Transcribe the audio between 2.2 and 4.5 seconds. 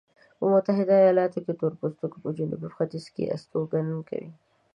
په جنوب ختیځ کې استوګنه کوي.